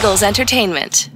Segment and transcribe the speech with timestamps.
[0.00, 1.10] Eagles Entertainment.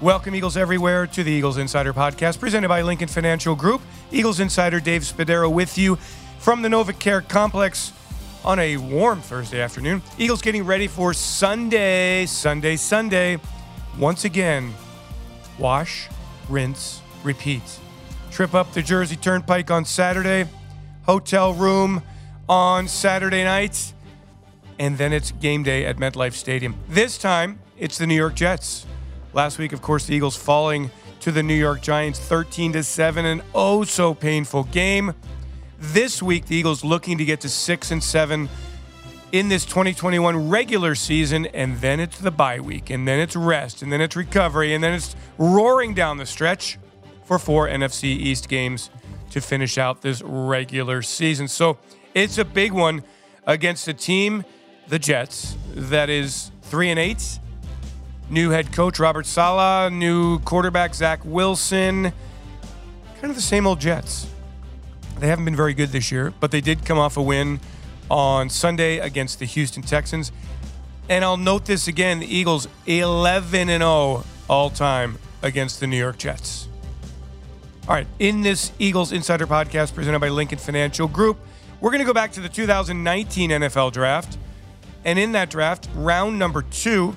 [0.00, 3.80] Welcome, Eagles everywhere, to the Eagles Insider Podcast, presented by Lincoln Financial Group.
[4.10, 5.94] Eagles Insider Dave Spadaro with you
[6.40, 7.92] from the NovaCare Complex
[8.44, 10.02] on a warm Thursday afternoon.
[10.18, 13.38] Eagles getting ready for Sunday, Sunday, Sunday.
[13.96, 14.74] Once again,
[15.56, 16.08] wash,
[16.48, 17.62] rinse, repeat.
[18.32, 20.50] Trip up the Jersey Turnpike on Saturday,
[21.04, 22.02] hotel room
[22.48, 23.92] on Saturday night,
[24.78, 26.76] and then it's game day at MetLife Stadium.
[26.88, 28.86] This time, it's the New York Jets.
[29.32, 33.24] Last week, of course, the Eagles falling to the New York Giants 13 to 7,
[33.24, 35.14] an oh so painful game.
[35.78, 38.48] This week, the Eagles looking to get to 6 and 7
[39.32, 43.82] in this 2021 regular season, and then it's the bye week, and then it's rest,
[43.82, 46.78] and then it's recovery, and then it's roaring down the stretch
[47.24, 48.90] for four NFC East games
[49.30, 51.48] to finish out this regular season.
[51.48, 51.78] So
[52.14, 53.02] it's a big one
[53.46, 54.44] against a team,
[54.88, 57.38] the Jets, that is three and eight.
[58.30, 62.12] New head coach Robert Saleh, new quarterback Zach Wilson.
[63.20, 64.26] Kind of the same old Jets.
[65.18, 67.60] They haven't been very good this year, but they did come off a win
[68.10, 70.32] on Sunday against the Houston Texans.
[71.08, 75.98] And I'll note this again the Eagles 11 and 0 all time against the New
[75.98, 76.68] York Jets.
[77.86, 81.36] All right, in this Eagles Insider podcast presented by Lincoln Financial Group,
[81.80, 84.38] we're going to go back to the 2019 NFL draft.
[85.04, 87.16] And in that draft, round number two,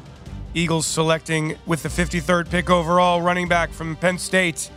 [0.54, 4.70] Eagles selecting with the 53rd pick overall running back from Penn State,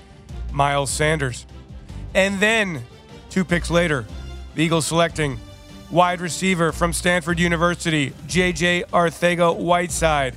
[0.53, 1.47] Miles Sanders.
[2.14, 2.83] And then
[3.31, 4.06] two picks later,
[4.55, 5.38] the Eagles selecting
[5.91, 10.36] wide receiver from Stanford University, JJ Arcega Whiteside.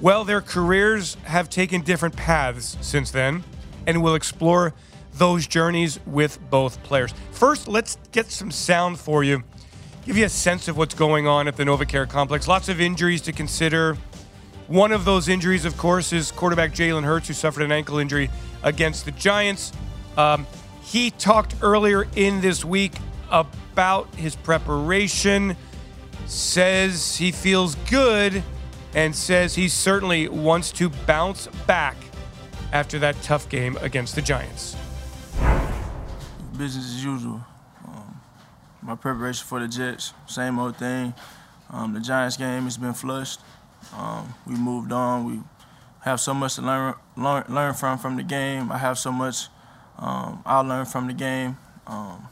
[0.00, 3.42] Well, their careers have taken different paths since then,
[3.86, 4.74] and we'll explore
[5.14, 7.14] those journeys with both players.
[7.30, 9.44] First, let's get some sound for you,
[10.04, 12.46] give you a sense of what's going on at the NovaCare complex.
[12.46, 13.96] Lots of injuries to consider.
[14.66, 18.30] One of those injuries, of course, is quarterback Jalen Hurts, who suffered an ankle injury
[18.62, 19.72] against the Giants.
[20.16, 20.46] Um,
[20.82, 22.92] he talked earlier in this week
[23.30, 25.56] about his preparation,
[26.26, 28.42] says he feels good,
[28.94, 31.96] and says he certainly wants to bounce back
[32.72, 34.76] after that tough game against the Giants.
[36.56, 37.40] Business as usual.
[38.84, 41.14] My preparation for the Jets, same old thing.
[41.70, 43.40] Um, the Giants game has been flushed.
[43.96, 45.24] Um, we moved on.
[45.24, 45.40] We
[46.02, 48.70] have so much to learn learn, learn from from the game.
[48.70, 49.48] I have so much
[49.98, 51.56] um, I'll learn from the game.
[51.86, 52.28] Um,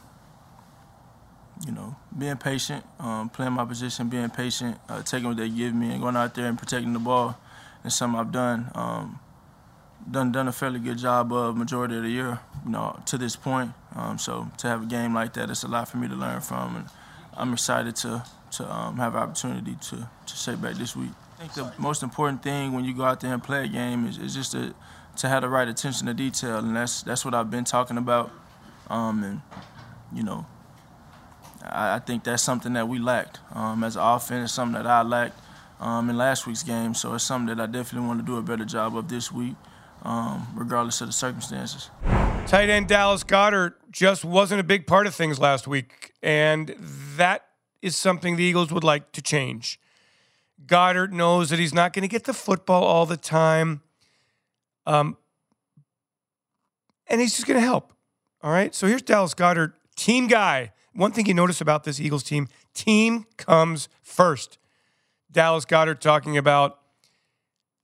[1.65, 5.73] you know, being patient, um, playing my position, being patient, uh, taking what they give
[5.73, 7.37] me, and going out there and protecting the ball.
[7.83, 9.19] And something I've done um,
[10.09, 13.35] done done a fairly good job of majority of the year, you know, to this
[13.35, 13.71] point.
[13.95, 16.41] Um, so to have a game like that, it's a lot for me to learn
[16.41, 16.85] from, and
[17.35, 21.11] I'm excited to to um, have an opportunity to to shake back this week.
[21.39, 24.07] I think the most important thing when you go out there and play a game
[24.07, 24.73] is, is just to
[25.17, 28.31] to have the right attention to detail, and that's that's what I've been talking about.
[28.89, 29.41] Um, and
[30.13, 30.45] you know,
[31.63, 35.01] I, I, think that's something that we lacked um, as an offense, something that I
[35.01, 35.39] lacked
[35.79, 36.93] um, in last week's game.
[36.93, 39.55] So it's something that I definitely want to do a better job of this week
[40.03, 41.89] um, regardless of the circumstances.
[42.45, 46.75] Tight end Dallas Goedert just wasn't a big part of things last week, and
[47.17, 47.45] that
[47.81, 49.79] is something the Eagles would like to change.
[50.65, 53.81] Goedert knows that he's not going to get the football all the time,
[54.85, 55.17] um,
[57.07, 57.93] and he's just going to help.
[58.41, 60.73] All right, so here's Dallas Goedert, team guy.
[60.93, 64.59] One thing you notice about this Eagles team: team comes first.
[65.31, 66.79] Dallas Goedert talking about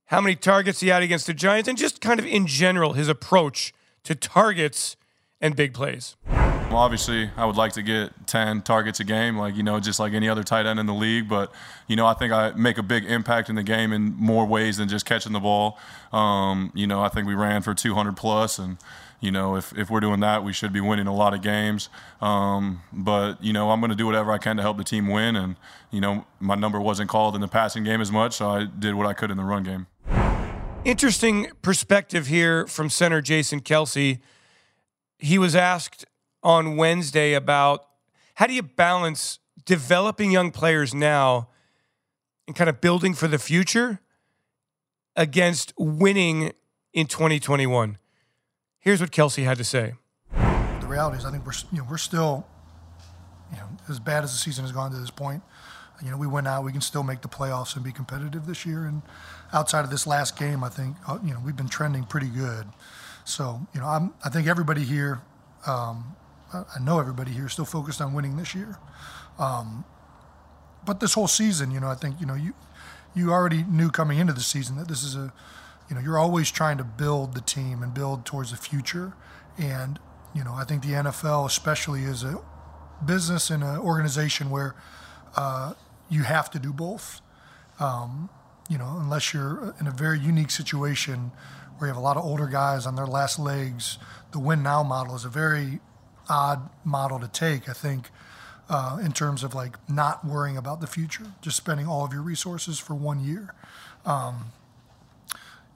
[0.06, 3.08] how many targets he had against the Giants, and just kind of in general his
[3.08, 3.74] approach
[4.10, 4.98] to targets
[5.40, 6.16] and big plays.
[6.26, 10.00] Well, obviously, I would like to get 10 targets a game, like, you know, just
[10.00, 11.30] like any other tight end in the league.
[11.30, 11.52] But,
[11.88, 14.78] you know, I think I make a big impact in the game in more ways
[14.78, 15.78] than just catching the ball.
[16.12, 18.78] Um, you know, I think we ran for 200 plus, and,
[19.20, 21.88] you know, if, if we're doing that, we should be winning a lot of games.
[22.20, 25.08] Um, but, you know, I'm going to do whatever I can to help the team
[25.08, 25.36] win.
[25.36, 25.56] And,
[25.92, 28.96] you know, my number wasn't called in the passing game as much, so I did
[28.96, 29.86] what I could in the run game.
[30.86, 34.20] Interesting perspective here from center Jason Kelce.
[35.18, 36.06] He was asked
[36.42, 37.86] on Wednesday about
[38.36, 41.50] how do you balance developing young players now
[42.48, 44.00] and kind of building for the future
[45.18, 46.54] against winning
[46.94, 47.98] in 2021.
[48.80, 49.96] Here's what Kelce had to say.
[50.32, 52.48] The reality is, I think we're you know we're still
[53.52, 55.44] you know as bad as the season has gone to this point.
[56.04, 58.66] You know, we went out, we can still make the playoffs and be competitive this
[58.66, 58.86] year.
[58.86, 59.02] And
[59.52, 62.68] outside of this last game, I think uh, you know we've been trending pretty good.
[63.26, 65.22] So you know, I'm, I think everybody here,
[65.68, 66.16] um,
[66.54, 68.78] I know everybody here is still focused on winning this year.
[69.38, 69.86] Um,
[70.86, 72.54] but this whole season, you know, I think you know you
[73.14, 75.34] you already knew coming into the season that this is a
[75.90, 79.14] you know you're always trying to build the team and build towards the future,
[79.58, 80.00] and
[80.34, 82.42] you know I think the NFL especially is a
[83.06, 84.76] business and an organization where
[85.36, 85.74] uh,
[86.10, 87.22] you have to do both.
[87.80, 88.30] Um,
[88.70, 91.32] you know, unless you're in a very unique situation
[91.78, 93.98] where you have a lot of older guys on their last legs,
[94.32, 95.80] the win now model is a very
[96.28, 97.70] odd model to take.
[97.70, 98.10] I think.
[98.72, 102.22] Uh, in terms of like not worrying about the future, just spending all of your
[102.22, 103.56] resources for one year.
[104.06, 104.52] Um,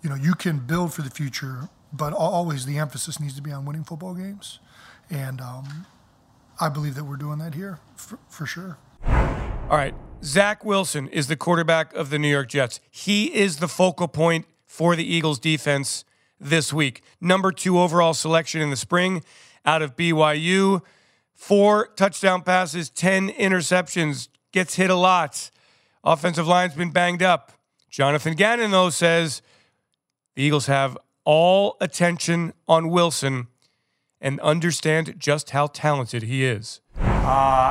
[0.04, 3.52] you know, you can build for the future, but always the emphasis needs to be
[3.52, 4.60] on winning football games.
[5.10, 5.88] And um,
[6.60, 8.78] I believe that we're doing that here for, for sure.
[9.08, 9.96] All right.
[10.24, 12.80] Zach Wilson is the quarterback of the New York Jets.
[12.90, 16.06] He is the focal point for the Eagles defense
[16.40, 17.04] this week.
[17.20, 19.22] Number two overall selection in the spring
[19.66, 20.82] out of BYU.
[21.34, 25.52] Four touchdown passes, 10 interceptions, gets hit a lot.
[26.06, 27.52] Offensive line's been banged up.
[27.90, 29.42] Jonathan Gannon, though, says
[30.36, 33.48] the Eagles have all attention on Wilson
[34.22, 36.80] and understand just how talented he is.
[36.98, 37.02] Uh,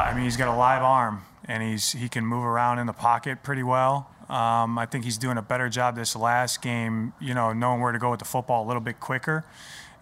[0.06, 1.22] I mean, he's got a live arm
[1.52, 4.08] and he's he can move around in the pocket pretty well.
[4.28, 7.92] Um, I think he's doing a better job this last game, you know, knowing where
[7.92, 9.44] to go with the football a little bit quicker.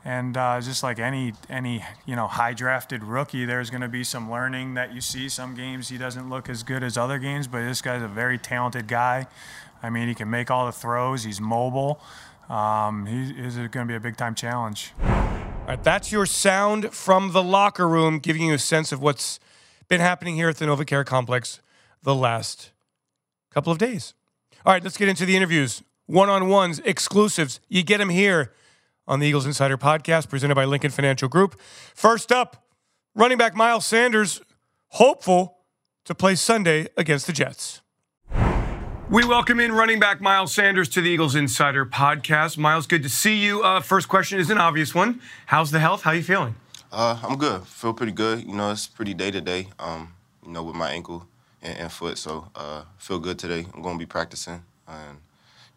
[0.04, 4.04] And uh, just like any any you know high drafted rookie, there's going to be
[4.04, 5.28] some learning that you see.
[5.28, 8.38] Some games he doesn't look as good as other games, but this guy's a very
[8.38, 9.26] talented guy.
[9.82, 11.24] I mean, he can make all the throws.
[11.24, 12.00] He's mobile
[12.50, 14.92] um, he is going to be a big time challenge.
[15.00, 15.08] All
[15.68, 19.38] right, that's your sound from the locker room, giving you a sense of what's
[19.90, 21.60] been happening here at the NovaCare Complex
[22.04, 22.70] the last
[23.52, 24.14] couple of days.
[24.64, 25.82] All right, let's get into the interviews.
[26.06, 27.58] One on ones, exclusives.
[27.68, 28.52] You get them here
[29.08, 31.60] on the Eagles Insider Podcast, presented by Lincoln Financial Group.
[31.92, 32.68] First up,
[33.16, 34.40] running back Miles Sanders,
[34.90, 35.58] hopeful
[36.04, 37.82] to play Sunday against the Jets.
[39.10, 42.56] We welcome in running back Miles Sanders to the Eagles Insider podcast.
[42.56, 43.64] Miles, good to see you.
[43.64, 45.20] Uh, first question is an obvious one.
[45.46, 46.02] How's the health?
[46.02, 46.54] How are you feeling?
[46.92, 47.62] Uh, I'm good.
[47.66, 48.44] Feel pretty good.
[48.44, 49.68] You know, it's pretty day to day.
[49.78, 50.14] Um,
[50.44, 51.26] you know, with my ankle
[51.62, 53.66] and, and foot, so uh, feel good today.
[53.72, 55.18] I'm going to be practicing and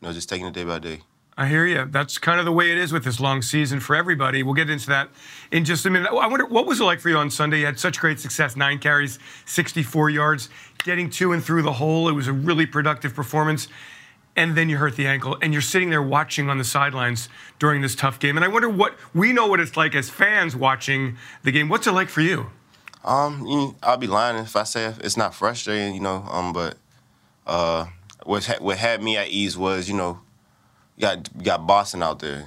[0.01, 1.01] you know just taking it day by day.
[1.36, 1.86] I hear you.
[1.89, 4.44] That's kind of the way it is with this long season for everybody.
[4.44, 5.10] We'll get into that
[5.51, 6.12] in just a minute.
[6.12, 7.60] I wonder what was it like for you on Sunday?
[7.60, 10.50] You had such great success, nine carries, 64 yards,
[10.83, 12.07] getting to and through the hole.
[12.07, 13.68] It was a really productive performance.
[14.35, 17.81] And then you hurt the ankle, and you're sitting there watching on the sidelines during
[17.81, 18.35] this tough game.
[18.35, 21.69] And I wonder what we know what it's like as fans watching the game.
[21.69, 22.50] What's it like for you?
[23.03, 26.25] Um, I'll be lying if I say it's not frustrating, you know.
[26.31, 26.77] Um, but
[27.45, 27.85] uh,
[28.24, 30.19] what what had me at ease was, you know,
[30.95, 32.45] you got you got Boston out there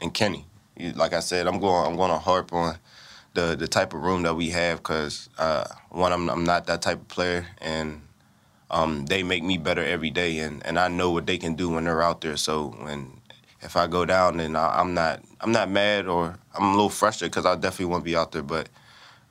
[0.00, 0.46] and Kenny.
[0.94, 2.78] Like I said, I'm going I'm going to harp on
[3.34, 6.82] the the type of room that we have because uh, one I'm I'm not that
[6.82, 8.02] type of player and
[8.70, 11.70] um, they make me better every day and, and I know what they can do
[11.70, 12.36] when they're out there.
[12.36, 13.20] So when
[13.62, 16.90] if I go down, then I, am not I'm not mad or I'm a little
[16.90, 18.68] frustrated because I definitely want to be out there, but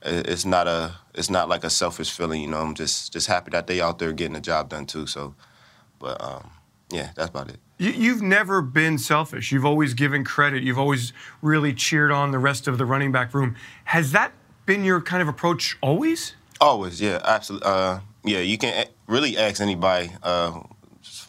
[0.01, 2.41] it's not a it's not like a selfish feeling.
[2.41, 5.07] You know, I'm just just happy that they out there getting the job done too.
[5.07, 5.35] So,
[5.99, 6.51] but um,
[6.89, 7.59] yeah, that's about it.
[7.77, 9.51] You've never been selfish.
[9.51, 10.63] You've always given credit.
[10.63, 11.11] You've always
[11.41, 13.55] really cheered on the rest of the running back room.
[13.85, 14.31] Has that
[14.65, 16.35] been your kind of approach always?
[16.61, 17.67] Always, yeah, absolutely.
[17.67, 20.11] Uh, yeah, you can really ask anybody.
[20.21, 20.61] Uh,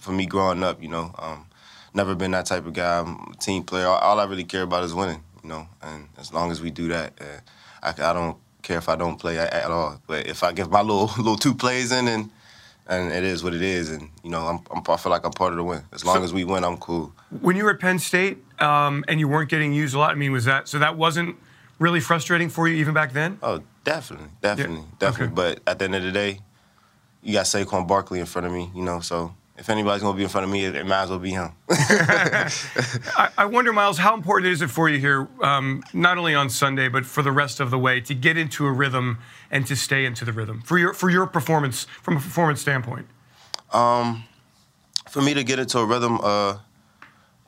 [0.07, 1.47] for me growing up, you know, um,
[1.93, 3.01] never been that type of guy.
[3.01, 3.87] I'm a team player.
[3.87, 5.67] All, all, I really care about is winning, you know.
[5.83, 7.41] And as long as we do that, uh,
[7.83, 10.01] I, I, don't care if I don't play at, at, all.
[10.07, 12.31] But if I give my little little two plays in and
[12.89, 13.91] and it is what it is.
[13.91, 15.83] And you know, I'm, I'm, i feel like I'm part of the win.
[15.93, 17.13] As long so, as we win, I'm cool.
[17.41, 20.15] When you were at Penn State um, and you weren't getting used a lot, I
[20.15, 20.79] mean, was that so?
[20.79, 21.37] That wasn't
[21.79, 23.39] really frustrating for you even back then?
[23.43, 24.85] Oh, definitely, definitely, yeah.
[24.99, 25.27] definitely.
[25.27, 25.57] Okay.
[25.57, 26.41] But at the end of the day,
[27.27, 28.71] you got Saquon Barkley in front of me.
[28.75, 31.19] You know, so if anybody's gonna be in front of me, it, might as well
[31.19, 31.51] be him.
[31.69, 36.49] I, I, wonder, Miles, how important is it for you here, um, not only on
[36.49, 39.19] Sunday but for the rest of the way, to get into a rhythm
[39.51, 43.09] and to stay into the rhythm for your for your performance from a performance standpoint?
[43.73, 44.25] Um,
[45.09, 46.59] for me to get into a rhythm, uh,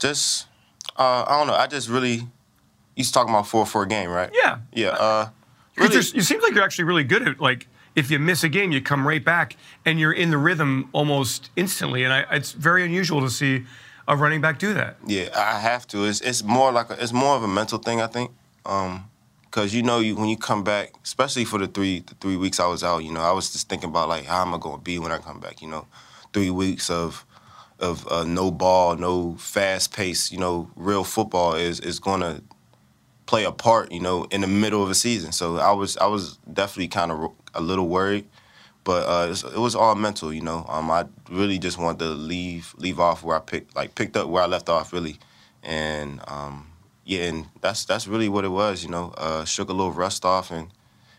[0.01, 0.49] just
[0.97, 1.55] uh, I don't know.
[1.55, 2.27] I just really
[2.97, 4.31] you talking about four four game, right?
[4.33, 4.59] Yeah.
[4.73, 4.89] Yeah.
[4.89, 5.29] Uh,
[5.77, 8.71] really, it seems like you're actually really good at like if you miss a game,
[8.71, 12.05] you come right back and you're in the rhythm almost instantly.
[12.05, 13.65] And I, it's very unusual to see
[14.07, 14.97] a running back do that.
[15.05, 16.05] Yeah, I have to.
[16.05, 18.31] It's it's more like a, it's more of a mental thing, I think.
[18.65, 19.11] Um,
[19.51, 22.61] Cause you know you, when you come back, especially for the three the three weeks
[22.61, 24.77] I was out, you know I was just thinking about like how am I going
[24.77, 25.63] to be when I come back?
[25.63, 25.87] You know,
[26.35, 27.25] three weeks of
[27.79, 30.31] of uh, no ball, no fast pace.
[30.31, 32.43] You know, real football is is going to
[33.29, 33.93] play a part.
[33.93, 35.31] You know, in the middle of a season.
[35.31, 38.27] So I was I was definitely kind of a little worried,
[38.83, 40.65] but uh, it was all mental, you know.
[40.69, 44.29] Um, I really just wanted to leave leave off where I picked like picked up
[44.29, 45.19] where I left off really,
[45.63, 46.67] and um,
[47.05, 49.15] yeah, and that's that's really what it was, you know.
[49.17, 50.73] Uh, shook a little rust off and,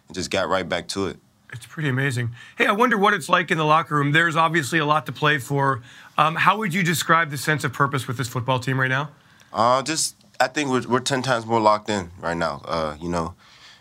[0.08, 1.20] and just got right back to it.
[1.52, 2.30] It's pretty amazing.
[2.58, 4.12] Hey, I wonder what it's like in the locker room.
[4.12, 5.82] There's obviously a lot to play for.
[6.16, 9.10] Um, how would you describe the sense of purpose with this football team right now?
[9.52, 12.62] Uh, just I think we're we're ten times more locked in right now.
[12.64, 13.34] Uh, you know,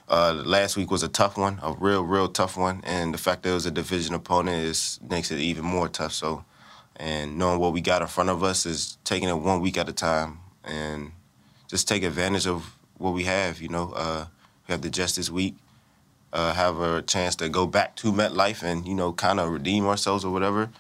[0.09, 3.45] uh, last week was a tough one, a real real tough one, and the fact
[3.45, 6.13] that it was a division opponent is makes it even more tough.
[6.13, 6.45] So,
[6.97, 9.89] and knowing what we got in front of us is taking it one week at
[9.89, 11.13] a time and
[11.69, 13.61] just take advantage of what we have.
[13.61, 14.27] You know, uh,
[14.67, 15.55] we have the this week.
[16.31, 19.87] Uh, have a chance to go back to MetLife and you know kind of redeem
[19.87, 20.71] ourselves or whatever.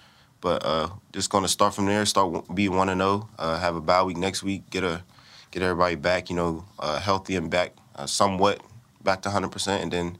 [0.40, 2.04] But uh, just going to start from there.
[2.04, 3.28] Start be one and zero.
[3.38, 4.68] Oh, uh, have a bye week next week.
[4.70, 5.04] Get a
[5.50, 6.31] get everybody back.
[6.31, 8.61] You know, uh, healthy and back uh, somewhat
[9.02, 10.19] back to 100 percent, and then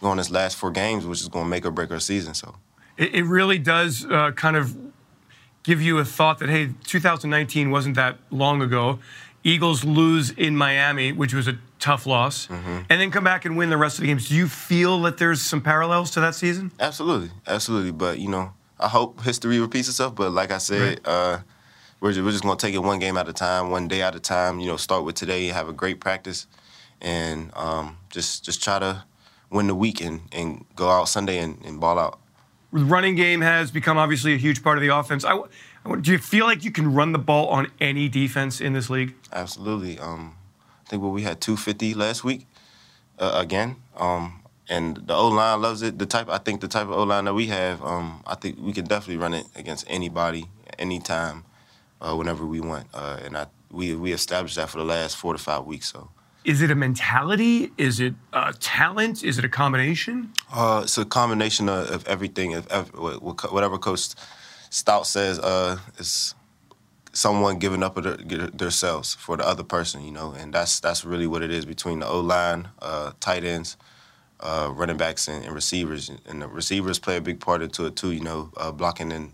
[0.00, 2.34] go on this last four games, which is going to make or break our season.
[2.34, 2.56] So
[2.96, 4.76] it, it really does uh, kind of
[5.62, 8.98] give you a thought that hey, 2019 wasn't that long ago.
[9.42, 12.80] Eagles lose in Miami, which was a tough loss, mm-hmm.
[12.90, 14.28] and then come back and win the rest of the games.
[14.28, 16.72] Do you feel that there's some parallels to that season?
[16.78, 17.92] Absolutely, absolutely.
[17.92, 20.14] But you know, I hope history repeats itself.
[20.14, 21.40] But like I said, right.
[22.00, 24.02] We're just, we're just going to take it one game at a time, one day
[24.02, 24.60] at a time.
[24.60, 26.46] You know, start with today, have a great practice,
[27.00, 29.04] and um, just just try to
[29.50, 32.18] win the week and, and go out Sunday and, and ball out.
[32.72, 35.24] The running game has become obviously a huge part of the offense.
[35.24, 35.40] I,
[36.00, 39.14] do you feel like you can run the ball on any defense in this league?
[39.32, 39.98] Absolutely.
[39.98, 40.36] Um,
[40.86, 42.46] I think well, we had 250 last week
[43.18, 43.76] uh, again.
[43.96, 45.98] Um, and the O line loves it.
[45.98, 48.58] The type I think the type of O line that we have, um, I think
[48.60, 50.46] we can definitely run it against anybody,
[50.78, 51.44] anytime,
[52.00, 52.86] uh, whenever we want.
[52.92, 55.92] Uh, and I we we established that for the last four to five weeks.
[55.92, 56.10] So.
[56.42, 57.70] Is it a mentality?
[57.76, 59.22] Is it a talent?
[59.22, 60.32] Is it a combination?
[60.50, 62.54] Uh, it's a combination of, of everything.
[62.54, 62.88] Of, of,
[63.52, 64.08] whatever Coach
[64.70, 66.34] Stout says, uh, it's
[67.12, 71.26] someone giving up their, themselves for the other person, you know, and that's that's really
[71.26, 73.76] what it is between the O line, uh, tight ends,
[74.40, 76.10] uh, running backs, and, and, receivers.
[76.26, 79.32] And the receivers play a big part into it too, you know, uh, blocking and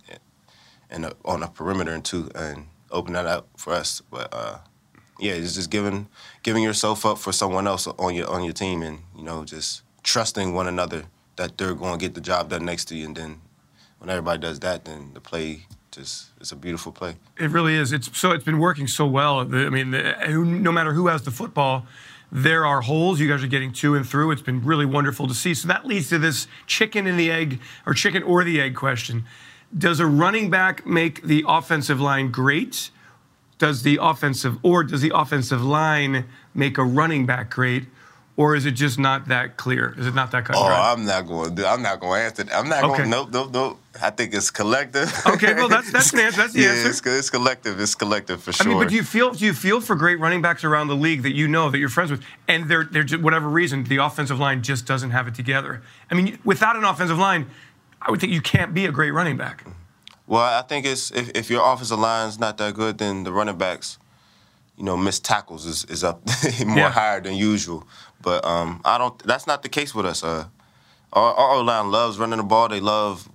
[0.90, 4.02] and on a perimeter and too, and open that up for us.
[4.10, 4.58] But uh,
[5.18, 6.08] yeah, it's just giving
[6.42, 9.82] giving yourself up for someone else on your on your team, and you know, just
[10.02, 11.04] trusting one another
[11.36, 13.40] that they're going to get the job done next to you, and then
[13.98, 17.16] when everybody does that, then the play just it's a beautiful play.
[17.38, 17.92] It really is.
[17.92, 19.40] It's so it's been working so well.
[19.40, 19.90] I mean,
[20.62, 21.86] no matter who has the football,
[22.30, 23.18] there are holes.
[23.18, 24.30] You guys are getting to and through.
[24.32, 25.54] It's been really wonderful to see.
[25.54, 29.24] So that leads to this chicken and the egg, or chicken or the egg question.
[29.76, 32.90] Does a running back make the offensive line great?
[33.58, 37.86] Does the offensive or does the offensive line make a running back great?
[38.36, 39.94] or is it just not that clear?
[39.98, 40.56] Is it not that cut?
[40.56, 41.56] Oh, I'm not going.
[41.56, 42.44] to I'm not going to answer.
[42.44, 42.54] That.
[42.54, 42.98] I'm not okay.
[42.98, 43.10] going.
[43.10, 43.80] Nope, nope, nope.
[44.02, 45.10] I think it's collective.
[45.26, 46.42] Okay, well that's that's the answer.
[46.42, 46.90] That's the yeah, answer.
[46.90, 47.80] It's, it's collective.
[47.80, 48.66] It's collective for sure.
[48.66, 50.96] I mean, but do you feel do you feel for great running backs around the
[50.96, 53.96] league that you know that you're friends with, and they're they're just, whatever reason the
[53.96, 55.82] offensive line just doesn't have it together.
[56.10, 57.46] I mean, without an offensive line,
[58.06, 59.64] I would think you can't be a great running back.
[60.26, 63.58] Well, I think it's if, if your offensive line's not that good, then the running
[63.58, 63.98] backs
[64.76, 66.22] you know, missed tackles is, is up
[66.66, 66.90] more yeah.
[66.90, 67.86] higher than usual.
[68.20, 69.18] But um, I don't.
[69.24, 70.22] That's not the case with us.
[70.22, 70.46] Uh,
[71.12, 72.68] our, our line loves running the ball.
[72.68, 73.28] They love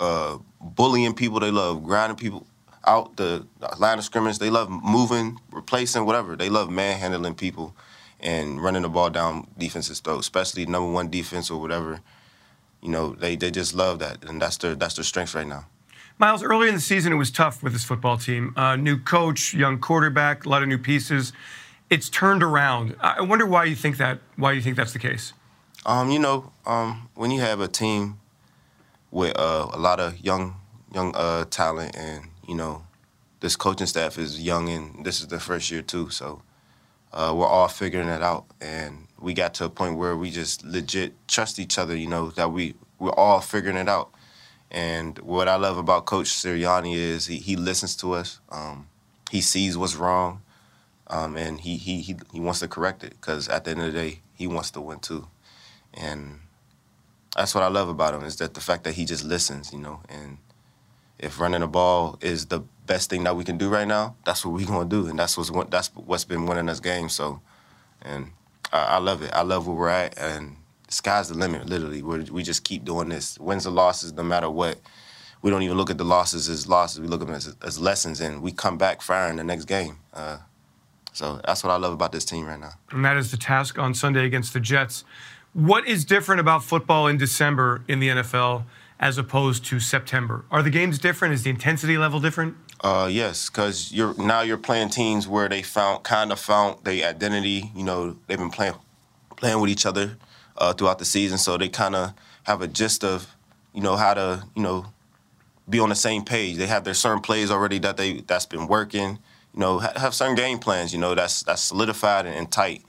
[0.00, 1.40] uh, bullying people.
[1.40, 2.46] They love grinding people
[2.86, 3.46] out the
[3.78, 4.38] line of scrimmage.
[4.38, 6.36] They love moving, replacing, whatever.
[6.36, 7.74] They love manhandling people
[8.20, 12.00] and running the ball down defenses' throats, especially number one defense or whatever.
[12.82, 15.66] You know, they, they just love that, and that's their that's their strength right now.
[16.18, 18.52] Miles, early in the season, it was tough with this football team.
[18.56, 21.32] Uh, new coach, young quarterback, a lot of new pieces.
[21.90, 22.96] It's turned around.
[23.00, 24.18] I wonder why you think that.
[24.36, 25.32] Why you think that's the case?
[25.86, 28.18] Um, you know, um, when you have a team
[29.10, 30.56] with uh, a lot of young,
[30.92, 32.84] young uh, talent, and you know,
[33.40, 36.10] this coaching staff is young, and this is the first year too.
[36.10, 36.42] So
[37.12, 40.64] uh, we're all figuring it out, and we got to a point where we just
[40.64, 41.96] legit trust each other.
[41.96, 44.10] You know that we we're all figuring it out.
[44.70, 48.40] And what I love about Coach Sirianni is he, he listens to us.
[48.50, 48.88] Um,
[49.30, 50.42] he sees what's wrong,
[51.06, 53.10] um, and he, he he he wants to correct it.
[53.10, 55.26] Because at the end of the day, he wants to win too.
[55.94, 56.40] And
[57.34, 59.78] that's what I love about him is that the fact that he just listens, you
[59.78, 60.00] know.
[60.08, 60.38] And
[61.18, 64.44] if running the ball is the best thing that we can do right now, that's
[64.44, 67.14] what we're gonna do, and that's what's that's what's been winning us games.
[67.14, 67.40] So,
[68.02, 68.32] and
[68.72, 69.30] I, I love it.
[69.32, 70.56] I love where we're at, and
[70.86, 71.66] the sky's the limit.
[71.66, 73.38] Literally, we we just keep doing this.
[73.38, 74.78] Wins and losses, no matter what.
[75.40, 77.00] We don't even look at the losses as losses.
[77.00, 79.98] We look at them as, as lessons, and we come back firing the next game.
[80.12, 80.38] Uh,
[81.12, 82.72] so that's what I love about this team right now.
[82.90, 85.04] And that is the task on Sunday against the Jets.
[85.52, 88.64] What is different about football in December in the NFL
[89.00, 90.44] as opposed to September.
[90.50, 91.34] Are the games different?
[91.34, 92.56] Is the intensity level different?
[92.80, 97.08] Uh, yes, because you're now you're playing teams where they found kind of found their
[97.08, 97.72] identity.
[97.74, 98.74] You know, they've been playing
[99.36, 100.16] playing with each other
[100.56, 102.12] uh, throughout the season, so they kind of
[102.44, 103.34] have a gist of
[103.74, 104.86] you know how to you know
[105.68, 106.56] be on the same page.
[106.56, 109.18] They have their certain plays already that they that's been working.
[109.54, 110.92] You know, have certain game plans.
[110.92, 112.84] You know, that's that's solidified and, and tight,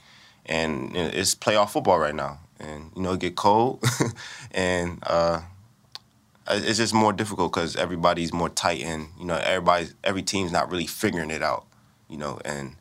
[0.46, 2.40] and it's playoff football right now.
[2.60, 3.84] And you know, it get cold,
[4.52, 5.42] and uh,
[6.50, 10.52] Uh, it's just more difficult because everybody's more tight and you know everybody every team's
[10.52, 11.68] not really figuring it out
[12.08, 12.76] you know and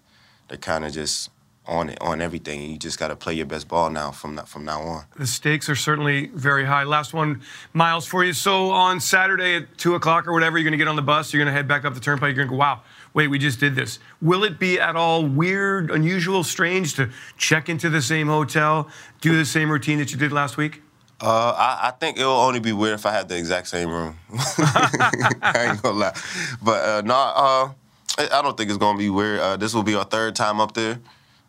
[0.48, 1.28] they're kind of just
[1.66, 4.48] on it on everything you just got to play your best ball now from that
[4.48, 5.04] from now on.
[5.18, 6.84] The stakes are certainly very high.
[6.84, 7.42] Last one
[7.74, 8.32] miles for you.
[8.32, 11.34] So on saturday at two o'clock or whatever you're going to get on the bus
[11.34, 12.80] you're going to head back up the turnpike you're going to go wow
[13.12, 13.98] wait we just did this.
[14.22, 18.88] Will it be at all weird unusual strange to check into the same hotel
[19.20, 20.80] do the same routine that you did last week
[21.20, 24.16] uh, I, I, think it'll only be weird if I had the exact same room.
[24.32, 26.16] I ain't gonna lie,
[26.62, 27.72] but uh, no, uh,
[28.32, 29.40] I don't think it's gonna be weird.
[29.40, 31.00] Uh, this will be our third time up there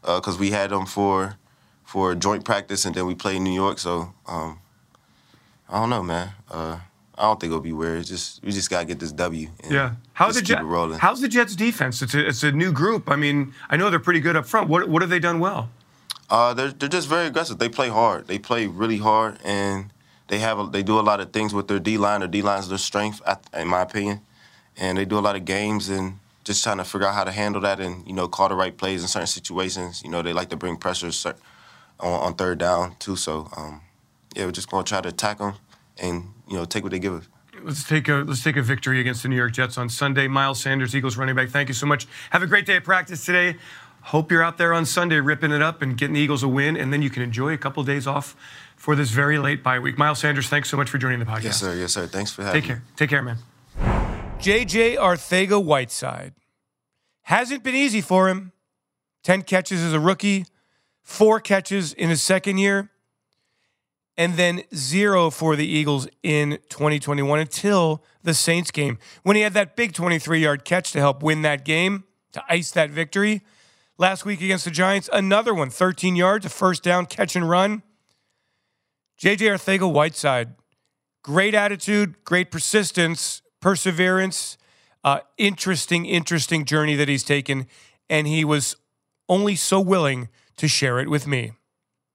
[0.02, 1.36] because uh, we had them for
[1.84, 3.80] for joint practice and then we played in New York.
[3.80, 4.60] So um,
[5.68, 6.30] I don't know, man.
[6.50, 6.80] Uh,
[7.18, 8.00] I don't think it'll be weird.
[8.00, 9.50] It's just we just gotta get this W.
[9.70, 9.96] yeah.
[10.14, 10.62] How's the Jets?
[11.00, 12.02] How's the Jets defense?
[12.02, 13.10] It's a, it's a new group.
[13.10, 14.70] I mean, I know they're pretty good up front.
[14.70, 15.70] What what have they done well?
[16.30, 17.58] Uh, they're they're just very aggressive.
[17.58, 18.28] They play hard.
[18.28, 19.92] They play really hard, and
[20.28, 22.20] they have a, they do a lot of things with their D line.
[22.20, 23.22] Their D line is their strength,
[23.54, 24.22] in my opinion,
[24.78, 27.32] and they do a lot of games and just trying to figure out how to
[27.32, 30.04] handle that and you know call the right plays in certain situations.
[30.04, 31.12] You know they like to bring pressure
[32.00, 33.16] on, on third down too.
[33.16, 33.82] So um,
[34.36, 35.56] yeah, we're just gonna try to attack them
[35.98, 37.28] and you know take what they give us.
[37.64, 40.28] Let's take a let's take a victory against the New York Jets on Sunday.
[40.28, 41.50] Miles Sanders, Eagles running back.
[41.50, 42.08] Thank you so much.
[42.30, 43.58] Have a great day of practice today.
[44.02, 46.76] Hope you're out there on Sunday ripping it up and getting the Eagles a win,
[46.78, 48.36] and then you can enjoy a couple of days off
[48.76, 49.98] for this very late bye week.
[49.98, 51.44] Miles Sanders, thanks so much for joining the podcast.
[51.44, 51.76] Yes, sir.
[51.76, 52.08] Yes, sir.
[52.08, 52.62] Thanks for having me.
[52.62, 52.84] Take care.
[52.96, 53.38] Take care, man.
[54.40, 56.34] JJ Arcega Whiteside.
[57.24, 58.54] Hasn't been easy for him.
[59.24, 60.46] 10 catches as a rookie,
[61.04, 62.90] four catches in his second year,
[64.18, 69.54] and then zero for the Eagles in 2021 until the Saints game when he had
[69.54, 73.42] that big 23 yard catch to help win that game to ice that victory.
[74.00, 77.84] Last week against the Giants, another one, 13 yards, a first down, catch and run.
[79.22, 80.56] JJ Arcega Whiteside,
[81.22, 84.58] great attitude, great persistence, perseverance,
[85.04, 87.68] uh, interesting, interesting journey that he's taken.
[88.10, 88.78] And he was
[89.28, 91.52] only so willing to share it with me.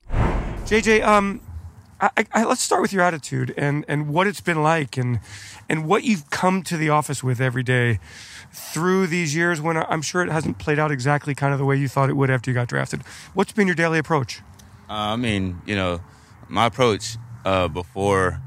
[0.08, 1.42] JJ, um,
[2.00, 5.20] I, I, let's start with your attitude and, and what it's been like and
[5.68, 7.98] and what you've come to the office with every day
[8.54, 11.76] through these years when I'm sure it hasn't played out exactly kind of the way
[11.76, 13.02] you thought it would after you got drafted.
[13.34, 14.40] What's been your daily approach?
[14.88, 16.00] Uh, I mean, you know,
[16.48, 18.40] my approach uh, before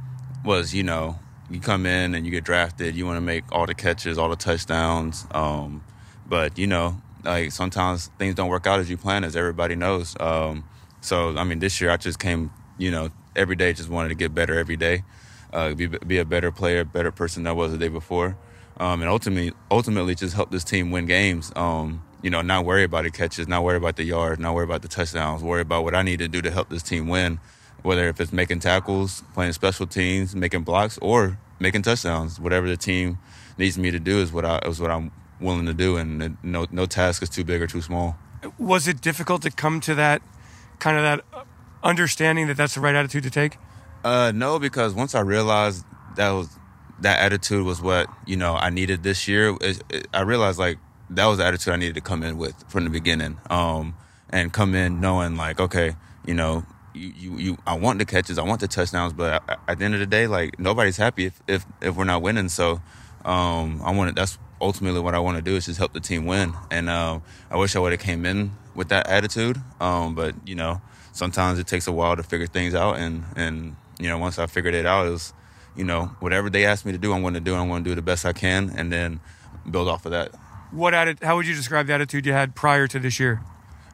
[0.46, 3.66] was, you know, you come in and you get drafted, you want to make all
[3.66, 5.26] the catches, all the touchdowns.
[5.32, 5.84] Um,
[6.26, 10.16] but, you know, like sometimes things don't work out as you plan, as everybody knows.
[10.20, 10.64] Um,
[11.02, 14.16] so, I mean, this year I just came, you know, every day just wanted to
[14.16, 15.04] get better every day,
[15.52, 18.38] uh, be, be a better player, better person than I was the day before
[18.80, 21.52] um, and ultimately ultimately just help this team win games.
[21.56, 24.64] Um, you know, not worry about the catches, not worry about the yards, not worry
[24.64, 27.40] about the touchdowns, worry about what I need to do to help this team win.
[27.84, 32.78] Whether if it's making tackles, playing special teams, making blocks, or making touchdowns, whatever the
[32.78, 33.20] team
[33.58, 36.66] needs me to do is what I is what I'm willing to do, and no
[36.72, 38.18] no task is too big or too small.
[38.58, 40.22] Was it difficult to come to that
[40.80, 41.46] kind of that
[41.84, 43.58] understanding that that's the right attitude to take?
[44.04, 45.86] Uh, no, because once I realized
[46.16, 46.50] that was
[47.02, 49.56] that attitude was what you know I needed this year.
[49.62, 50.78] It, it, I realized like
[51.10, 53.96] that was the attitude I needed to come in with from the beginning, um,
[54.30, 58.38] and come in knowing like, okay, you know, you, you, you, I want the catches,
[58.38, 61.42] I want the touchdowns, but at the end of the day, like nobody's happy if
[61.48, 62.50] if, if we're not winning.
[62.50, 62.82] So,
[63.26, 66.26] um, I want that's ultimately what I want to do is just help the team
[66.26, 66.54] win.
[66.72, 70.56] And um, I wish I would have came in with that attitude, um, but you
[70.56, 70.82] know,
[71.14, 74.48] sometimes it takes a while to figure things out, and and you know, once I
[74.48, 75.34] figured it out, it was
[75.78, 77.56] you know, whatever they ask me to do, I'm going to do.
[77.56, 79.20] I'm going to do the best I can, and then
[79.70, 80.34] build off of that.
[80.72, 81.20] What added?
[81.22, 83.42] How would you describe the attitude you had prior to this year?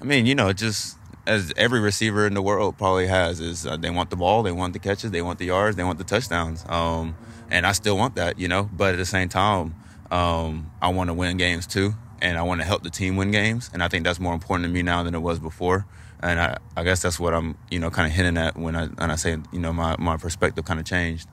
[0.02, 3.78] I mean, you know, just as every receiver in the world probably has is uh,
[3.78, 6.04] they want the ball, they want the catches, they want the yards, they want the
[6.04, 6.65] touchdowns.
[6.67, 7.15] Um,
[7.50, 8.69] and I still want that, you know.
[8.74, 9.76] But at the same time,
[10.12, 13.32] um, I want to win games too, and I want to help the team win
[13.32, 13.69] games.
[13.74, 15.86] And I think that's more important to me now than it was before.
[16.22, 18.88] And I, I guess that's what I'm, you know, kind of hinting at when I
[18.88, 21.28] when I say, you know, my my perspective kind of changed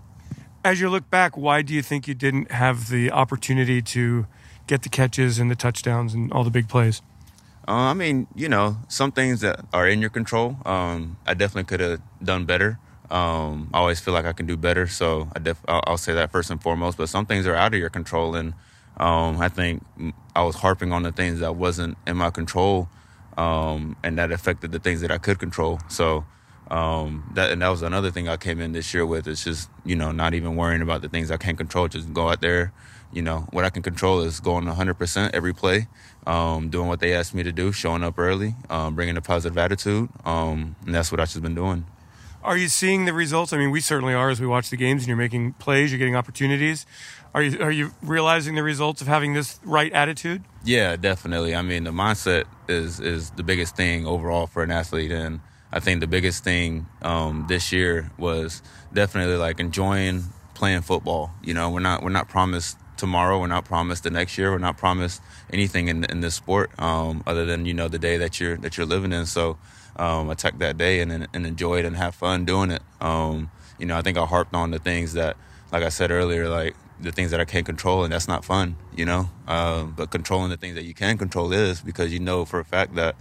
[0.64, 4.26] as you look back, why do you think you didn't have the opportunity to
[4.66, 7.02] get the catches and the touchdowns and all the big plays?
[7.66, 11.64] Uh, I mean, you know, some things that are in your control, um, I definitely
[11.64, 12.78] could have done better.
[13.10, 16.14] Um, I always feel like I can do better, so I def- I'll, I'll, say
[16.14, 16.96] that first and foremost.
[16.96, 18.54] But some things are out of your control, and
[18.98, 19.84] um, I think
[20.36, 22.88] I was harping on the things that wasn't in my control,
[23.36, 25.80] um, and that affected the things that I could control.
[25.88, 26.24] So
[26.68, 29.26] um, that and that was another thing I came in this year with.
[29.26, 31.88] It's just you know not even worrying about the things I can't control.
[31.88, 32.72] Just go out there.
[33.12, 35.88] You know what I can control is going 100% every play,
[36.28, 39.58] um, doing what they asked me to do, showing up early, um, bringing a positive
[39.58, 41.86] attitude, um, and that's what I've just been doing.
[42.42, 43.52] Are you seeing the results?
[43.52, 45.98] I mean, we certainly are as we watch the games and you're making plays, you're
[45.98, 46.86] getting opportunities.
[47.34, 50.42] Are you are you realizing the results of having this right attitude?
[50.64, 51.54] Yeah, definitely.
[51.54, 55.40] I mean, the mindset is is the biggest thing overall for an athlete, and
[55.72, 61.32] I think the biggest thing um, this year was definitely like enjoying playing football.
[61.42, 63.40] You know, we're not we're not promised tomorrow.
[63.40, 64.50] We're not promised the next year.
[64.50, 68.16] We're not promised anything in in this sport um, other than you know the day
[68.18, 69.26] that you're that you're living in.
[69.26, 69.58] So
[69.96, 72.82] um, attack that day and, and enjoy it and have fun doing it.
[73.00, 75.36] Um, you know, I think I harped on the things that,
[75.72, 78.76] like I said earlier, like the things that I can't control, and that's not fun,
[78.94, 79.30] you know.
[79.46, 82.64] Uh, but controlling the things that you can control is because you know for a
[82.64, 83.16] fact that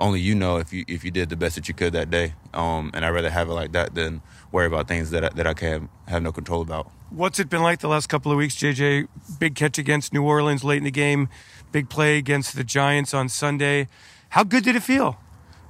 [0.00, 2.34] only you know if you if you did the best that you could that day.
[2.52, 5.46] Um, and I'd rather have it like that than worry about things that I, that
[5.46, 6.90] I can't have no control about.
[7.10, 9.08] What's it been like the last couple of weeks, JJ?
[9.38, 11.28] Big catch against New Orleans late in the game,
[11.72, 13.88] big play against the Giants on Sunday.
[14.30, 15.20] How good did it feel?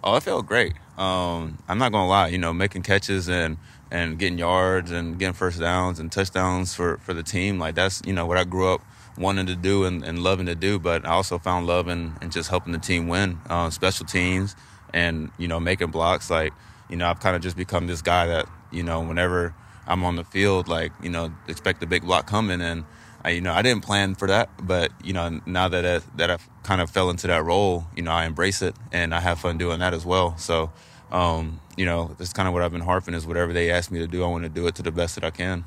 [0.05, 0.75] Oh, it felt great.
[0.97, 3.57] Um, I'm not gonna lie, you know, making catches and
[3.91, 8.01] and getting yards and getting first downs and touchdowns for for the team, like that's
[8.07, 8.83] you know what I grew up
[9.21, 10.79] wanting to do and, and loving to do.
[10.81, 14.57] But I also found love in, in just helping the team win, uh, special teams,
[14.93, 16.31] and you know making blocks.
[16.31, 16.53] Like
[16.89, 19.55] you know, I've kind of just become this guy that you know whenever
[19.87, 22.85] I'm on the field, like you know, expect the big block coming and
[23.25, 26.31] I, you know, I didn't plan for that, but you know, now that I, that
[26.31, 29.41] I've kind of fell into that role, you know, I embrace it and I have
[29.41, 30.37] fun doing that as well.
[30.39, 30.73] So,
[31.13, 33.99] um, you know, that's kind of what I've been harping is whatever they ask me
[33.99, 35.65] to do, I want to do it to the best that I can.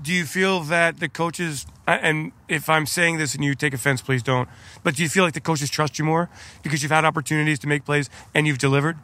[0.00, 1.66] Do you feel that the coaches,
[2.00, 4.48] and if I'm saying this and you take offense, please don't,
[4.82, 6.30] but do you feel like the coaches trust you more
[6.62, 8.98] because you've had opportunities to make plays and you've delivered?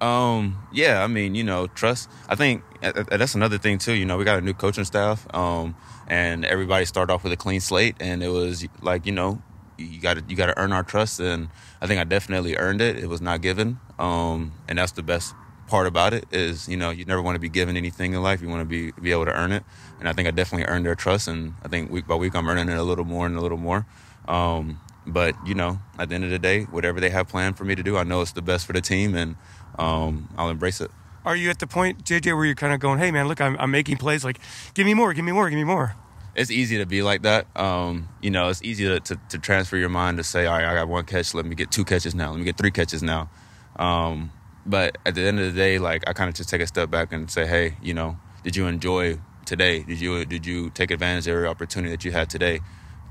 [0.00, 2.10] Um, yeah, I mean, you know, trust.
[2.28, 3.94] I think that's another thing too.
[3.94, 5.26] You know, we got a new coaching staff.
[5.34, 5.74] Um,
[6.06, 9.42] and everybody started off with a clean slate, and it was like you know
[9.76, 11.48] you got to you got to earn our trust, and
[11.80, 12.98] I think I definitely earned it.
[12.98, 15.34] It was not given, um, and that's the best
[15.66, 18.40] part about it is you know you never want to be given anything in life.
[18.42, 19.64] You want to be be able to earn it,
[20.00, 22.48] and I think I definitely earned their trust, and I think week by week I'm
[22.48, 23.86] earning it a little more and a little more.
[24.28, 27.64] Um, but you know, at the end of the day, whatever they have planned for
[27.64, 29.36] me to do, I know it's the best for the team, and
[29.78, 30.90] um, I'll embrace it.
[31.24, 33.56] Are you at the point, JJ, where you're kind of going, hey, man, look, I'm,
[33.58, 34.24] I'm making plays.
[34.24, 34.38] Like,
[34.74, 35.96] give me more, give me more, give me more?
[36.36, 37.48] It's easy to be like that.
[37.58, 40.64] Um, you know, it's easy to, to, to, transfer your mind to say, all right,
[40.64, 41.34] I got one catch.
[41.34, 42.30] Let me get two catches now.
[42.30, 43.28] Let me get three catches now.
[43.74, 44.30] Um,
[44.66, 46.90] but at the end of the day, like, I kind of just take a step
[46.90, 49.82] back and say, hey, you know, did you enjoy today?
[49.82, 52.60] Did you did you take advantage of every opportunity that you had today?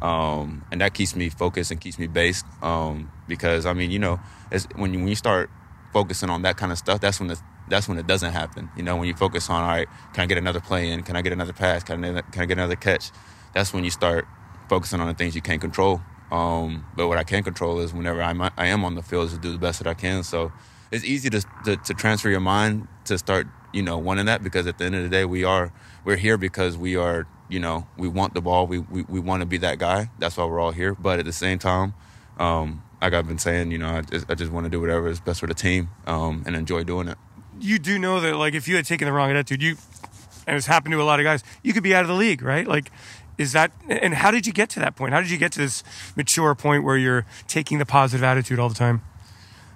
[0.02, 2.46] Um, and that keeps me focused and keeps me based.
[2.62, 4.20] Um, because I mean, you know,
[4.76, 5.50] when you, when you start
[5.94, 8.70] focusing on that kind of stuff, that's when the that's when it doesn't happen.
[8.78, 11.04] You know, when you focus on, all right, can I get another play in?
[11.04, 11.84] Can I get another pass?
[11.84, 13.12] Can I, can I get another catch?
[13.54, 14.28] That's when you start
[14.70, 16.02] focusing on the things you can't control.
[16.32, 19.34] Um, but what I can control is whenever I'm, I am on the field is
[19.34, 20.24] to do the best that I can.
[20.24, 20.52] So
[20.92, 24.68] it's easy to, to, to transfer your mind to start, you know, wanting that because
[24.68, 25.72] at the end of the day, we are,
[26.04, 28.68] we're here because we are, you know, we want the ball.
[28.68, 30.10] We, we, we want to be that guy.
[30.20, 30.96] That's why we're all here.
[30.96, 31.94] But at the same time,
[32.38, 35.08] um, like I've been saying, you know, I just, I just want to do whatever
[35.08, 37.18] is best for the team um, and enjoy doing it
[37.60, 39.78] you do know that like if you had taken the wrong attitude, you
[40.48, 42.42] and it's happened to a lot of guys, you could be out of the league,
[42.42, 42.68] right?
[42.68, 42.92] Like
[43.38, 45.14] is that and how did you get to that point?
[45.14, 45.84] How did you get to this
[46.16, 49.02] mature point where you're taking the positive attitude all the time?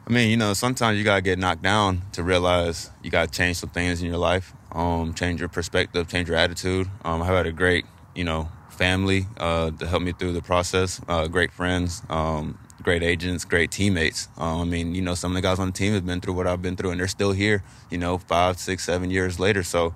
[0.09, 3.57] I mean, you know, sometimes you gotta get knocked down to realize you gotta change
[3.57, 6.89] some things in your life, um, change your perspective, change your attitude.
[7.05, 10.99] Um, I've had a great, you know, family uh, to help me through the process,
[11.07, 14.29] uh, great friends, um, great agents, great teammates.
[14.39, 16.33] Um, I mean, you know, some of the guys on the team have been through
[16.33, 17.63] what I've been through, and they're still here.
[17.91, 19.61] You know, five, six, seven years later.
[19.61, 19.93] So,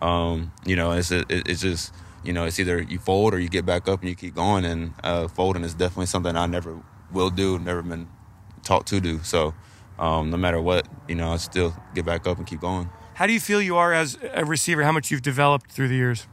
[0.00, 1.94] um, you know, it's it, it's just
[2.24, 4.64] you know, it's either you fold or you get back up and you keep going.
[4.64, 8.08] And uh, folding is definitely something I never will do, never been
[8.62, 9.20] taught to do.
[9.22, 9.54] So,
[9.98, 12.90] um, no matter what, you know, I still get back up and keep going.
[13.14, 14.82] How do you feel you are as a receiver?
[14.82, 16.26] How much you've developed through the years?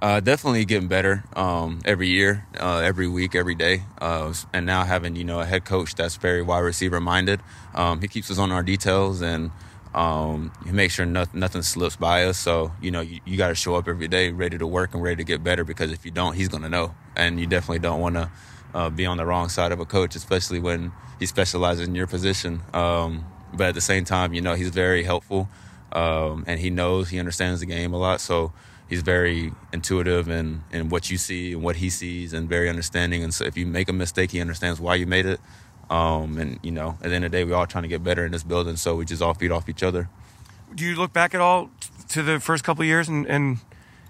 [0.00, 4.82] Uh, definitely getting better um, every year, uh, every week, every day, uh, and now
[4.82, 7.40] having you know a head coach that's very wide receiver minded.
[7.72, 9.52] Um, he keeps us on our details and
[9.94, 12.36] um, he makes sure nothing, nothing slips by us.
[12.36, 15.02] So you know you, you got to show up every day, ready to work and
[15.04, 15.62] ready to get better.
[15.62, 18.28] Because if you don't, he's gonna know, and you definitely don't want to
[18.74, 22.06] uh, be on the wrong side of a coach, especially when he specializes in your
[22.06, 22.62] position.
[22.72, 25.48] Um, but at the same time, you know he's very helpful.
[25.92, 28.20] um, and he knows he understands the game a lot.
[28.20, 28.52] So
[28.88, 33.22] he's very intuitive in, in what you see and what he sees, and very understanding.
[33.22, 35.40] And so if you make a mistake, he understands why you made it.
[35.90, 38.02] Um, and you know, at the end of the day, we're all trying to get
[38.02, 40.08] better in this building, so we just all feed off each other.
[40.74, 41.70] Do you look back at all
[42.08, 43.58] to the first couple years and, and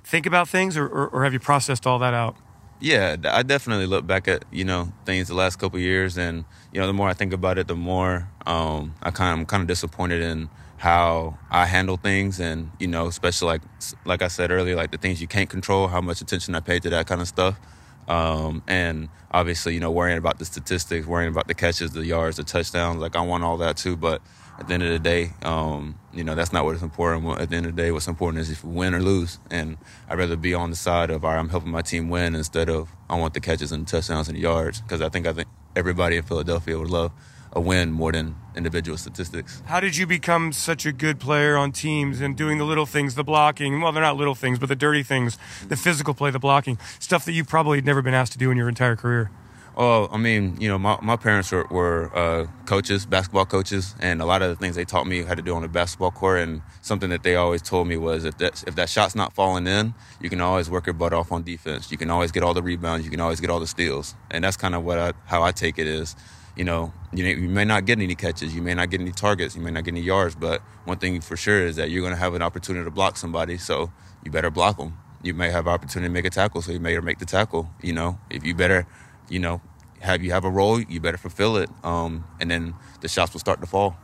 [0.05, 2.37] think about things, or, or, or have you processed all that out?
[2.83, 6.81] Yeah, I definitely look back at you know things the last couple years, and you
[6.81, 9.61] know the more I think about it, the more um, I kind of I'm kind
[9.61, 13.63] of disappointed in how I handle things, and you know especially like
[14.05, 16.83] like I said earlier, like the things you can't control, how much attention I paid
[16.83, 17.61] to that kind of stuff,
[18.09, 22.39] um, and obviously you know worrying about the statistics, worrying about the catches, the yards,
[22.39, 24.23] the touchdowns, like I want all that too, but
[24.63, 27.41] at the end of the day, um, you know, that's not what is important.
[27.41, 29.41] At the end of the day, what's important is if we win or lose.
[29.51, 29.77] And
[30.09, 32.69] I'd rather be on the side of, all right, I'm helping my team win instead
[32.69, 34.81] of I want the catches and the touchdowns and the yards.
[34.81, 37.11] Because I think I think everybody in Philadelphia would love
[37.55, 39.63] a win more than individual statistics.
[39.67, 43.17] How did you become such a good player on teams and doing the little things,
[43.17, 43.81] the blocking?
[43.81, 47.25] Well, they're not little things, but the dirty things, the physical play, the blocking, stuff
[47.25, 49.31] that you probably never been asked to do in your entire career.
[49.75, 54.21] Oh, I mean, you know, my, my parents were, were uh, coaches, basketball coaches, and
[54.21, 56.41] a lot of the things they taught me had to do on the basketball court.
[56.41, 59.67] And something that they always told me was if that if that shot's not falling
[59.67, 61.91] in, you can always work your butt off on defense.
[61.91, 63.07] You can always get all the rebounds.
[63.07, 64.15] You can always get all the steals.
[64.31, 66.17] And that's kind of what I, how I take it is,
[66.55, 69.57] you know, you, you may not get any catches, you may not get any targets,
[69.57, 72.13] you may not get any yards, but one thing for sure is that you're going
[72.13, 73.91] to have an opportunity to block somebody, so
[74.23, 74.99] you better block them.
[75.23, 77.71] You may have opportunity to make a tackle, so you may or make the tackle.
[77.81, 78.87] You know, if you better
[79.33, 79.61] you know,
[80.01, 83.41] have you have a role, you better fulfill it, um, and then the shots will
[83.41, 83.97] start to fall.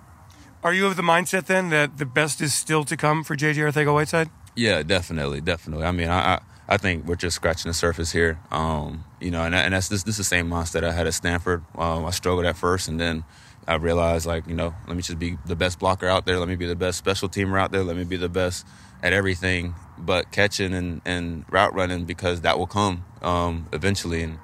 [0.65, 3.57] Are you of the mindset then that the best is still to come for JJ
[3.57, 4.31] Arcega-Whiteside?
[4.57, 5.85] Yeah, definitely, definitely.
[5.85, 8.41] I mean, I, I, I think we're just scratching the surface here.
[8.51, 11.15] Um, you know, and, and that's this, this is the same mindset I had at
[11.15, 11.65] Stanford.
[11.77, 13.25] Um, I struggled at first, and then
[13.69, 16.39] I realized, like, you know, let me just be the best blocker out there.
[16.39, 17.85] Let me be the best special teamer out there.
[17.85, 18.67] Let me be the best
[19.03, 24.23] at everything but catching and, and route running because that will come um, eventually.
[24.23, 24.39] And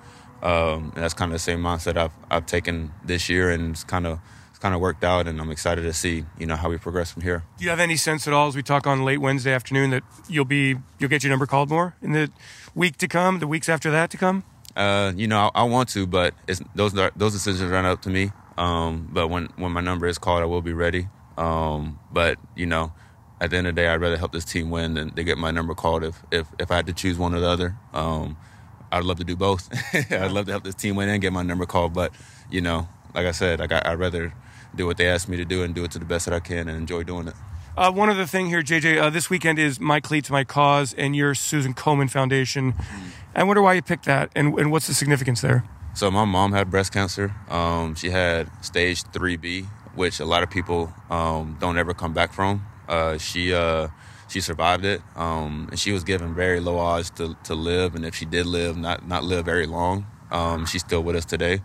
[0.45, 3.83] um, and that's kind of the same mindset I've I've taken this year, and it's
[3.83, 6.69] kind of it's kind of worked out, and I'm excited to see you know how
[6.69, 7.43] we progress from here.
[7.59, 10.03] Do you have any sense at all as we talk on late Wednesday afternoon that
[10.29, 12.31] you'll be you'll get your number called more in the
[12.75, 14.45] week to come, the weeks after that to come?
[14.77, 16.35] Uh, you know, I, I, want to, but
[16.75, 18.33] those are, those decisions run up to me.
[18.59, 21.09] Um, but when when my number is called, I will be ready.
[21.39, 22.93] Um, but you know,
[23.41, 25.39] at the end of the day, I'd rather help this team win than to get
[25.39, 27.77] my number called if if, if I had to choose one or the other.
[27.95, 28.37] Um,
[28.95, 29.69] I'd love to do both.
[30.13, 31.93] I'd love to help this team win and get my number called.
[31.93, 32.13] But
[32.51, 34.33] you know, like I said, like I, I'd rather
[34.75, 36.41] do what they asked me to do and do it to the best that I
[36.41, 37.35] can and enjoy doing it.
[37.77, 39.01] Uh, one other thing here, JJ.
[39.01, 42.73] Uh, this weekend is My Cleats, My Cause, and your Susan Komen Foundation.
[42.73, 43.09] Mm-hmm.
[43.35, 45.65] I wonder why you picked that, and, and what's the significance there?
[45.93, 47.35] So my mom had breast cancer.
[47.49, 52.33] Um, she had stage 3B, which a lot of people um, don't ever come back
[52.33, 52.65] from.
[52.89, 53.89] Uh, she uh,
[54.29, 57.95] she survived it, um, and she was given very low odds to, to live.
[57.95, 61.25] And if she did live, not not live very long, um, she's still with us
[61.25, 61.61] today.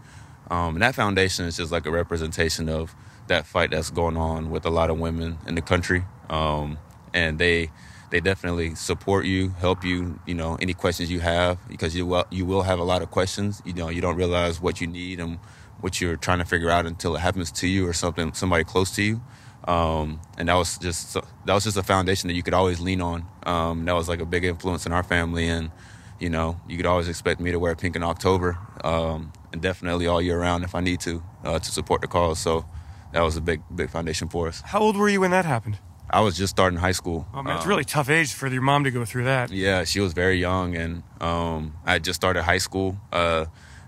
[0.51, 2.95] Um, and that foundation is just like a representation of
[3.27, 6.03] that fight that's going on with a lot of women in the country.
[6.29, 6.77] Um,
[7.13, 7.71] and they
[8.11, 10.19] they definitely support you, help you.
[10.25, 13.11] You know, any questions you have because you will you will have a lot of
[13.11, 13.61] questions.
[13.65, 15.37] You know, you don't realize what you need and
[15.81, 18.91] what you're trying to figure out until it happens to you or something somebody close
[18.95, 19.21] to you.
[19.65, 23.01] Um, and that was just that was just a foundation that you could always lean
[23.01, 23.25] on.
[23.43, 25.71] Um, that was like a big influence in our family, and
[26.19, 30.07] you know, you could always expect me to wear pink in October, um, and definitely
[30.07, 32.39] all year round if I need to uh, to support the cause.
[32.39, 32.65] So
[33.13, 34.61] that was a big big foundation for us.
[34.61, 35.77] How old were you when that happened?
[36.11, 37.27] I was just starting high school.
[37.33, 39.51] Oh man, it's a really tough age for your mom to go through that.
[39.51, 42.97] Yeah, she was very young, and um, I just started high school.
[43.11, 43.45] Uh,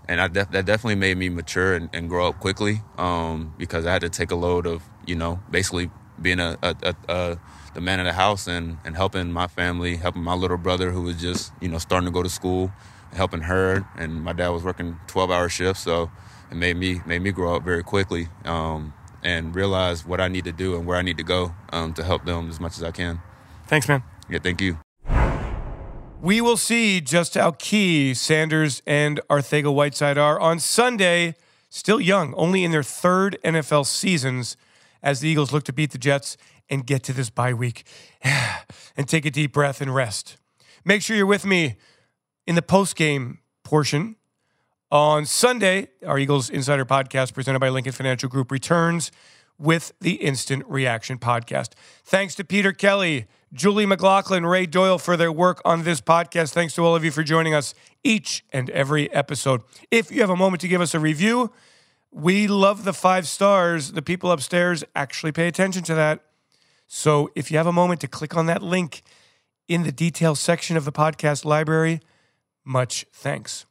[0.08, 3.86] and I def- that definitely made me mature and, and grow up quickly um, because
[3.86, 7.38] I had to take a load of you know basically being a, a, a, a,
[7.74, 11.02] the man of the house and, and helping my family, helping my little brother who
[11.02, 12.72] was just you know starting to go to school,
[13.12, 16.10] helping her, and my dad was working twelve hour shifts, so
[16.50, 20.44] it made me made me grow up very quickly um, and realize what I need
[20.44, 22.82] to do and where I need to go um, to help them as much as
[22.82, 23.20] I can.
[23.66, 24.02] Thanks, man.
[24.28, 24.78] Yeah, thank you.
[26.20, 31.34] We will see just how key Sanders and Arcega-Whiteside are on Sunday.
[31.68, 34.56] Still young, only in their third NFL seasons,
[35.02, 36.36] as the Eagles look to beat the Jets
[36.70, 37.84] and get to this bye week
[38.22, 40.36] and take a deep breath and rest.
[40.84, 41.76] Make sure you're with me
[42.46, 44.16] in the post game portion.
[44.90, 49.10] On Sunday, our Eagles Insider podcast presented by Lincoln Financial Group returns
[49.58, 51.70] with the Instant Reaction podcast.
[52.04, 56.52] Thanks to Peter Kelly, Julie McLaughlin, Ray Doyle for their work on this podcast.
[56.52, 59.62] Thanks to all of you for joining us each and every episode.
[59.90, 61.52] If you have a moment to give us a review,
[62.12, 63.92] we love the five stars.
[63.92, 66.20] The people upstairs actually pay attention to that.
[66.86, 69.02] So if you have a moment to click on that link
[69.66, 72.00] in the details section of the podcast library,
[72.64, 73.64] much thanks.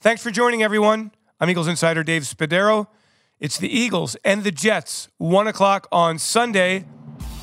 [0.00, 1.12] Thanks for joining, everyone.
[1.38, 2.86] I'm Eagles insider Dave Spadaro.
[3.38, 6.86] It's the Eagles and the Jets, 1 o'clock on Sunday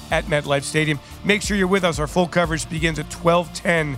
[0.09, 0.99] at MetLife Stadium.
[1.23, 1.99] Make sure you're with us.
[1.99, 3.97] Our full coverage begins at 1210.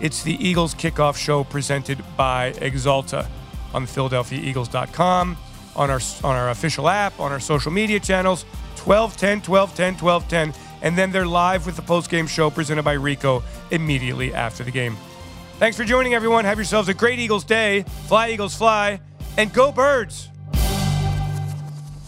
[0.00, 3.28] It's the Eagles kickoff show presented by Axalta
[3.72, 5.36] on PhiladelphiaEagles.com,
[5.76, 8.44] on our, on our official app, on our social media channels,
[8.84, 10.62] 1210, 1210, 1210.
[10.82, 14.96] And then they're live with the post-game show presented by Rico immediately after the game.
[15.58, 16.44] Thanks for joining, everyone.
[16.44, 17.84] Have yourselves a great Eagles day.
[18.06, 19.00] Fly, Eagles, fly,
[19.38, 20.28] and go, birds!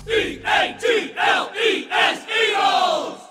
[0.09, 3.26] E A G L E S Eagles!